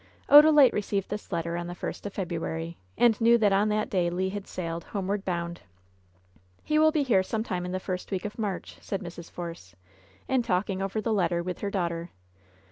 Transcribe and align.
Odalite 0.29 0.73
received 0.73 1.09
this 1.09 1.31
letter 1.31 1.55
on 1.55 1.67
the 1.67 1.75
first 1.75 2.07
of 2.07 2.13
February, 2.15 2.75
and 2.97 3.21
knew 3.21 3.37
that 3.37 3.53
on 3.53 3.69
that 3.69 3.87
day 3.87 4.09
Le 4.09 4.29
had 4.31 4.47
sailed, 4.47 4.83
homeward 4.85 5.23
bound. 5.23 5.61
"He 6.63 6.79
will 6.79 6.91
be 6.91 7.03
here 7.03 7.21
some 7.21 7.43
time 7.43 7.65
in 7.67 7.71
the 7.71 7.79
first 7.79 8.09
week 8.09 8.25
of 8.25 8.39
March," 8.39 8.79
said 8.81 9.03
Mrs. 9.03 9.29
Force, 9.29 9.75
in 10.27 10.41
talking 10.41 10.81
over 10.81 11.01
the 11.01 11.13
letter 11.13 11.43
with 11.43 11.59
her 11.59 11.69
daughter. 11.69 12.09